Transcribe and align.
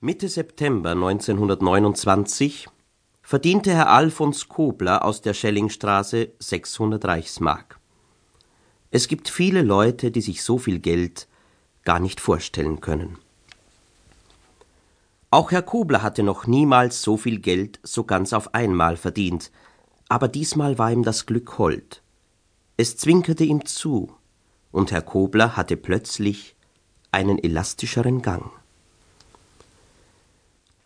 Mitte 0.00 0.28
September 0.28 0.90
1929 0.90 2.68
verdiente 3.22 3.72
Herr 3.72 3.88
Alfons 3.88 4.46
Kobler 4.46 5.02
aus 5.02 5.22
der 5.22 5.32
Schellingstraße 5.32 6.32
600 6.38 7.02
Reichsmark. 7.02 7.80
Es 8.90 9.08
gibt 9.08 9.30
viele 9.30 9.62
Leute, 9.62 10.10
die 10.10 10.20
sich 10.20 10.42
so 10.42 10.58
viel 10.58 10.80
Geld 10.80 11.28
gar 11.84 11.98
nicht 11.98 12.20
vorstellen 12.20 12.82
können. 12.82 13.16
Auch 15.30 15.50
Herr 15.50 15.62
Kobler 15.62 16.02
hatte 16.02 16.22
noch 16.22 16.46
niemals 16.46 17.00
so 17.00 17.16
viel 17.16 17.38
Geld 17.38 17.80
so 17.82 18.04
ganz 18.04 18.34
auf 18.34 18.54
einmal 18.54 18.98
verdient, 18.98 19.50
aber 20.10 20.28
diesmal 20.28 20.76
war 20.76 20.92
ihm 20.92 21.04
das 21.04 21.24
Glück 21.24 21.56
hold. 21.56 22.02
Es 22.76 22.98
zwinkerte 22.98 23.44
ihm 23.44 23.64
zu, 23.64 24.14
und 24.72 24.92
Herr 24.92 25.00
Kobler 25.00 25.56
hatte 25.56 25.78
plötzlich 25.78 26.54
einen 27.12 27.38
elastischeren 27.38 28.20
Gang. 28.20 28.52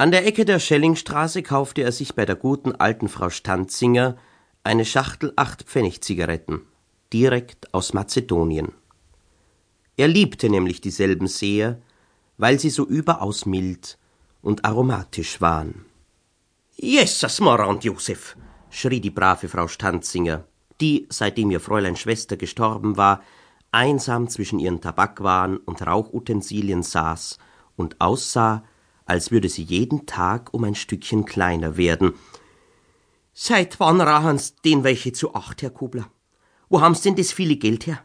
An 0.00 0.12
der 0.12 0.26
Ecke 0.26 0.46
der 0.46 0.60
Schellingstraße 0.60 1.42
kaufte 1.42 1.82
er 1.82 1.92
sich 1.92 2.14
bei 2.14 2.24
der 2.24 2.34
guten 2.34 2.72
alten 2.72 3.06
Frau 3.06 3.28
Stanzinger 3.28 4.16
eine 4.64 4.86
Schachtel 4.86 5.34
Acht-Pfennig-Zigaretten, 5.36 6.62
direkt 7.12 7.74
aus 7.74 7.92
Mazedonien. 7.92 8.72
Er 9.98 10.08
liebte 10.08 10.48
nämlich 10.48 10.80
dieselben 10.80 11.26
sehr, 11.26 11.82
weil 12.38 12.58
sie 12.58 12.70
so 12.70 12.86
überaus 12.86 13.44
mild 13.44 13.98
und 14.40 14.64
aromatisch 14.64 15.42
waren. 15.42 15.84
Jesus, 16.76 17.38
Morand 17.40 17.84
Josef, 17.84 18.38
schrie 18.70 19.02
die 19.02 19.10
brave 19.10 19.50
Frau 19.50 19.68
Stanzinger, 19.68 20.44
die, 20.80 21.08
seitdem 21.10 21.50
ihr 21.50 21.60
Fräulein 21.60 21.96
Schwester 21.96 22.38
gestorben 22.38 22.96
war, 22.96 23.22
einsam 23.70 24.30
zwischen 24.30 24.60
ihren 24.60 24.80
Tabakwaren 24.80 25.58
und 25.58 25.86
Rauchutensilien 25.86 26.82
saß 26.82 27.36
und 27.76 28.00
aussah, 28.00 28.64
als 29.10 29.32
würde 29.32 29.48
sie 29.48 29.64
jeden 29.64 30.06
Tag 30.06 30.54
um 30.54 30.62
ein 30.62 30.76
Stückchen 30.76 31.24
kleiner 31.24 31.76
werden. 31.76 32.14
Seit 33.34 33.80
wann 33.80 34.00
rahen's 34.00 34.54
den 34.54 34.84
welche 34.84 35.12
zu 35.12 35.34
acht, 35.34 35.62
Herr 35.62 35.70
Kobler? 35.70 36.08
Wo 36.68 36.80
haben's 36.80 37.02
denn 37.02 37.16
das 37.16 37.32
viele 37.32 37.56
Geld 37.56 37.88
her? 37.88 37.98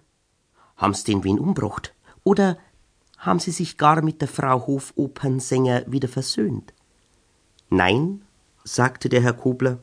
Haben's 0.77 1.03
den 1.03 1.23
wen 1.23 1.37
umbrocht? 1.37 1.93
Oder 2.23 2.57
haben 3.19 3.37
Sie 3.37 3.51
sich 3.51 3.77
gar 3.77 4.01
mit 4.01 4.19
der 4.19 4.27
Frau 4.27 4.65
Hofopernsänger 4.65 5.83
wieder 5.85 6.07
versöhnt? 6.07 6.73
Nein, 7.69 8.23
sagte 8.63 9.07
der 9.07 9.21
Herr 9.21 9.33
Kobler, 9.33 9.77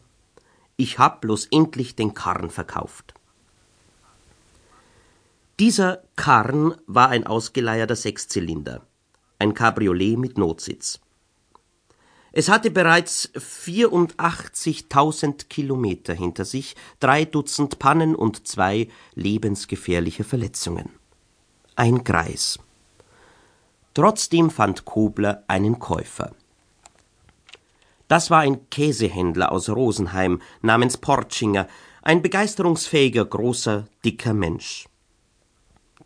ich 0.76 0.98
hab 0.98 1.20
bloß 1.20 1.46
endlich 1.52 1.94
den 1.94 2.14
Karren 2.14 2.50
verkauft. 2.50 3.14
Dieser 5.60 6.02
Karren 6.16 6.74
war 6.88 7.10
ein 7.10 7.28
ausgeleierter 7.28 7.94
Sechszylinder, 7.94 8.84
ein 9.38 9.54
Cabriolet 9.54 10.18
mit 10.18 10.36
Notsitz. 10.36 10.98
Es 12.34 12.48
hatte 12.48 12.70
bereits 12.70 13.30
84.000 13.34 15.48
Kilometer 15.48 16.14
hinter 16.14 16.46
sich, 16.46 16.74
drei 16.98 17.26
Dutzend 17.26 17.78
Pannen 17.78 18.14
und 18.14 18.48
zwei 18.48 18.88
lebensgefährliche 19.14 20.24
Verletzungen. 20.24 20.88
Ein 21.76 22.04
Greis. 22.04 22.58
Trotzdem 23.92 24.50
fand 24.50 24.86
Kobler 24.86 25.44
einen 25.46 25.78
Käufer. 25.78 26.34
Das 28.08 28.30
war 28.30 28.40
ein 28.40 28.70
Käsehändler 28.70 29.52
aus 29.52 29.68
Rosenheim 29.68 30.40
namens 30.62 30.96
Portschinger, 30.96 31.68
ein 32.00 32.22
begeisterungsfähiger, 32.22 33.26
großer, 33.26 33.84
dicker 34.04 34.32
Mensch. 34.32 34.86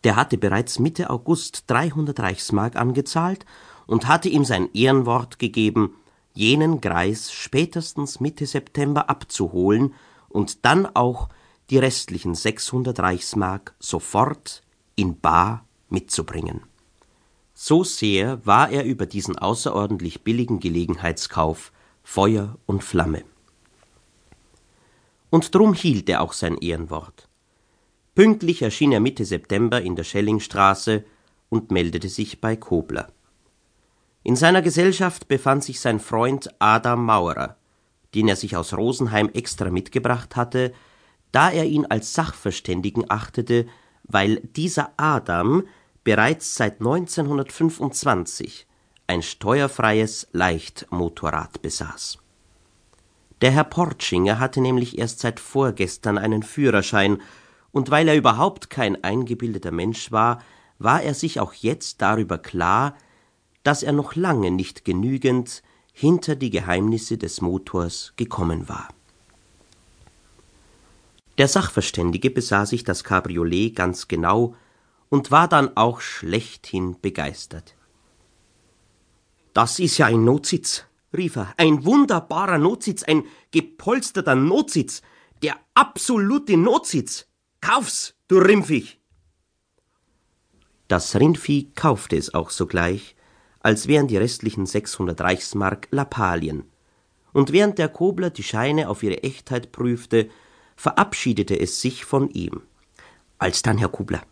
Der 0.02 0.16
hatte 0.16 0.38
bereits 0.38 0.80
Mitte 0.80 1.08
August 1.08 1.64
300 1.68 2.18
Reichsmark 2.18 2.74
angezahlt 2.76 3.46
und 3.86 4.08
hatte 4.08 4.28
ihm 4.28 4.44
sein 4.44 4.68
Ehrenwort 4.74 5.38
gegeben, 5.38 5.94
jenen 6.36 6.80
Greis 6.80 7.32
spätestens 7.32 8.20
Mitte 8.20 8.46
September 8.46 9.10
abzuholen 9.10 9.94
und 10.28 10.64
dann 10.64 10.86
auch 10.86 11.28
die 11.70 11.78
restlichen 11.78 12.34
600 12.34 12.98
Reichsmark 13.00 13.74
sofort 13.80 14.62
in 14.94 15.18
bar 15.18 15.66
mitzubringen. 15.88 16.62
So 17.54 17.84
sehr 17.84 18.44
war 18.44 18.70
er 18.70 18.84
über 18.84 19.06
diesen 19.06 19.38
außerordentlich 19.38 20.22
billigen 20.22 20.60
Gelegenheitskauf 20.60 21.72
Feuer 22.02 22.58
und 22.66 22.84
Flamme. 22.84 23.24
Und 25.30 25.54
drum 25.54 25.72
hielt 25.74 26.08
er 26.08 26.20
auch 26.20 26.32
sein 26.32 26.58
Ehrenwort. 26.58 27.28
Pünktlich 28.14 28.62
erschien 28.62 28.92
er 28.92 29.00
Mitte 29.00 29.24
September 29.24 29.80
in 29.80 29.96
der 29.96 30.04
Schellingstraße 30.04 31.04
und 31.48 31.70
meldete 31.70 32.08
sich 32.08 32.40
bei 32.40 32.56
Kobler. 32.56 33.08
In 34.26 34.34
seiner 34.34 34.60
Gesellschaft 34.60 35.28
befand 35.28 35.62
sich 35.62 35.78
sein 35.78 36.00
Freund 36.00 36.48
Adam 36.58 37.04
Maurer, 37.04 37.54
den 38.12 38.26
er 38.26 38.34
sich 38.34 38.56
aus 38.56 38.74
Rosenheim 38.74 39.30
extra 39.32 39.70
mitgebracht 39.70 40.34
hatte, 40.34 40.72
da 41.30 41.48
er 41.48 41.64
ihn 41.64 41.86
als 41.86 42.12
Sachverständigen 42.12 43.08
achtete, 43.08 43.68
weil 44.02 44.40
dieser 44.40 44.90
Adam 44.96 45.62
bereits 46.02 46.56
seit 46.56 46.80
1925 46.80 48.66
ein 49.06 49.22
steuerfreies 49.22 50.26
Leichtmotorrad 50.32 51.62
besaß. 51.62 52.18
Der 53.42 53.52
Herr 53.52 53.62
Portschinger 53.62 54.40
hatte 54.40 54.60
nämlich 54.60 54.98
erst 54.98 55.20
seit 55.20 55.38
vorgestern 55.38 56.18
einen 56.18 56.42
Führerschein, 56.42 57.22
und 57.70 57.92
weil 57.92 58.08
er 58.08 58.16
überhaupt 58.16 58.70
kein 58.70 59.04
eingebildeter 59.04 59.70
Mensch 59.70 60.10
war, 60.10 60.42
war 60.80 61.00
er 61.04 61.14
sich 61.14 61.38
auch 61.38 61.52
jetzt 61.52 62.02
darüber 62.02 62.38
klar, 62.38 62.96
dass 63.66 63.82
er 63.82 63.92
noch 63.92 64.14
lange 64.14 64.52
nicht 64.52 64.84
genügend 64.84 65.64
hinter 65.92 66.36
die 66.36 66.50
Geheimnisse 66.50 67.18
des 67.18 67.40
Motors 67.40 68.12
gekommen 68.14 68.68
war. 68.68 68.88
Der 71.36 71.48
Sachverständige 71.48 72.30
besah 72.30 72.64
sich 72.64 72.84
das 72.84 73.02
Cabriolet 73.02 73.74
ganz 73.74 74.06
genau 74.06 74.54
und 75.08 75.32
war 75.32 75.48
dann 75.48 75.76
auch 75.76 76.00
schlechthin 76.00 77.00
begeistert. 77.00 77.74
Das 79.52 79.80
ist 79.80 79.98
ja 79.98 80.06
ein 80.06 80.22
Notsitz, 80.22 80.84
rief 81.12 81.34
er, 81.34 81.52
ein 81.56 81.84
wunderbarer 81.84 82.58
Notsitz, 82.58 83.02
ein 83.02 83.24
gepolsterter 83.50 84.36
Notsitz, 84.36 85.02
der 85.42 85.56
absolute 85.74 86.56
Notsitz. 86.56 87.26
Kauf's, 87.60 88.14
du 88.28 88.38
Rimpfig! 88.38 89.00
Das 90.86 91.16
Rindvieh 91.16 91.72
kaufte 91.74 92.16
es 92.16 92.32
auch 92.32 92.50
sogleich, 92.50 93.15
als 93.66 93.88
wären 93.88 94.06
die 94.06 94.16
restlichen 94.16 94.64
600 94.64 95.20
Reichsmark 95.20 95.88
Lappalien. 95.90 96.70
Und 97.32 97.50
während 97.50 97.78
der 97.78 97.88
Kobler 97.88 98.30
die 98.30 98.44
Scheine 98.44 98.88
auf 98.88 99.02
ihre 99.02 99.24
Echtheit 99.24 99.72
prüfte, 99.72 100.28
verabschiedete 100.76 101.58
es 101.58 101.80
sich 101.80 102.04
von 102.04 102.30
ihm. 102.30 102.62
Alsdann, 103.38 103.78
Herr 103.78 103.88
Kobler, 103.88 104.22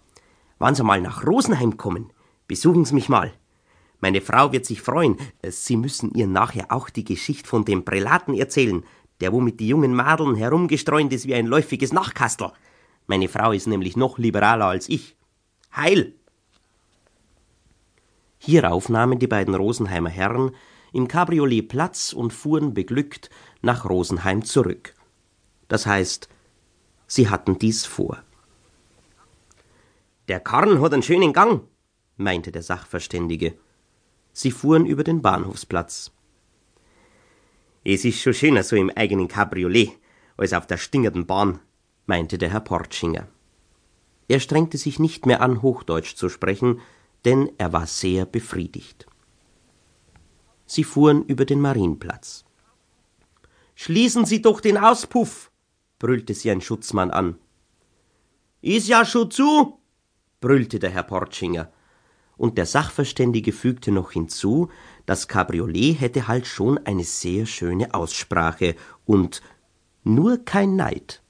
Wann 0.60 0.76
Sie 0.76 0.84
mal 0.84 1.00
nach 1.00 1.26
Rosenheim 1.26 1.76
kommen, 1.76 2.12
besuchen 2.46 2.84
Sie 2.84 2.94
mich 2.94 3.08
mal. 3.08 3.32
Meine 3.98 4.20
Frau 4.20 4.52
wird 4.52 4.66
sich 4.66 4.80
freuen. 4.80 5.16
Sie 5.42 5.76
müssen 5.76 6.14
ihr 6.14 6.28
nachher 6.28 6.70
auch 6.70 6.88
die 6.88 7.02
Geschichte 7.02 7.48
von 7.48 7.64
dem 7.64 7.84
Prälaten 7.84 8.34
erzählen, 8.34 8.84
der 9.20 9.32
wo 9.32 9.40
mit 9.40 9.58
die 9.58 9.66
jungen 9.66 9.96
Madeln 9.96 10.36
herumgestreunt 10.36 11.12
ist 11.12 11.26
wie 11.26 11.34
ein 11.34 11.46
läufiges 11.46 11.92
Nachkastel. 11.92 12.52
Meine 13.08 13.26
Frau 13.26 13.50
ist 13.50 13.66
nämlich 13.66 13.96
noch 13.96 14.16
liberaler 14.16 14.66
als 14.66 14.88
ich. 14.88 15.16
Heil! 15.74 16.14
Hierauf 18.44 18.90
nahmen 18.90 19.18
die 19.18 19.26
beiden 19.26 19.54
Rosenheimer 19.54 20.10
Herren 20.10 20.54
im 20.92 21.08
Cabriolet 21.08 21.66
Platz 21.66 22.12
und 22.12 22.30
fuhren 22.30 22.74
beglückt 22.74 23.30
nach 23.62 23.88
Rosenheim 23.88 24.44
zurück. 24.44 24.94
Das 25.68 25.86
heißt, 25.86 26.28
sie 27.06 27.30
hatten 27.30 27.58
dies 27.58 27.86
vor. 27.86 28.22
Der 30.28 30.40
Karren 30.40 30.82
hat 30.82 30.92
einen 30.92 31.02
schönen 31.02 31.32
Gang, 31.32 31.62
meinte 32.18 32.52
der 32.52 32.62
Sachverständige. 32.62 33.56
Sie 34.34 34.50
fuhren 34.50 34.84
über 34.84 35.04
den 35.04 35.22
Bahnhofsplatz. 35.22 36.12
Es 37.82 38.04
ist 38.04 38.20
schon 38.20 38.34
schöner 38.34 38.62
so 38.62 38.76
im 38.76 38.90
eigenen 38.94 39.28
Cabriolet 39.28 39.92
als 40.36 40.52
auf 40.52 40.66
der 40.66 40.76
stingerten 40.76 41.26
Bahn, 41.26 41.60
meinte 42.04 42.36
der 42.36 42.50
Herr 42.50 42.60
Portschinger. 42.60 43.26
Er 44.28 44.40
strengte 44.40 44.76
sich 44.76 44.98
nicht 44.98 45.24
mehr 45.24 45.40
an, 45.40 45.62
Hochdeutsch 45.62 46.14
zu 46.14 46.28
sprechen, 46.28 46.82
denn 47.24 47.50
er 47.58 47.72
war 47.72 47.86
sehr 47.86 48.26
befriedigt. 48.26 49.06
Sie 50.66 50.84
fuhren 50.84 51.24
über 51.24 51.44
den 51.44 51.60
Marienplatz. 51.60 52.44
Schließen 53.74 54.24
Sie 54.24 54.40
doch 54.40 54.60
den 54.60 54.78
Auspuff, 54.78 55.50
brüllte 55.98 56.34
sie 56.34 56.50
ein 56.50 56.60
Schutzmann 56.60 57.10
an. 57.10 57.38
Is 58.60 58.88
ja 58.88 59.04
schon 59.04 59.30
zu, 59.30 59.78
brüllte 60.40 60.78
der 60.78 60.90
Herr 60.90 61.02
Portschinger. 61.02 61.72
Und 62.36 62.58
der 62.58 62.66
Sachverständige 62.66 63.52
fügte 63.52 63.92
noch 63.92 64.12
hinzu, 64.12 64.68
das 65.06 65.28
Cabriolet 65.28 66.00
hätte 66.00 66.26
halt 66.28 66.46
schon 66.46 66.78
eine 66.78 67.04
sehr 67.04 67.46
schöne 67.46 67.94
Aussprache 67.94 68.74
und 69.04 69.40
nur 70.02 70.44
kein 70.44 70.76
Neid. 70.76 71.22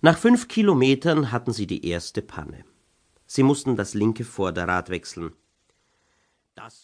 Nach 0.00 0.18
fünf 0.18 0.48
Kilometern 0.48 1.30
hatten 1.30 1.52
sie 1.52 1.66
die 1.66 1.86
erste 1.86 2.22
Panne. 2.22 2.64
Sie 3.34 3.42
mussten 3.42 3.76
das 3.76 3.94
linke 3.94 4.26
Vorderrad 4.26 4.90
wechseln. 4.90 5.32
Das 6.54 6.80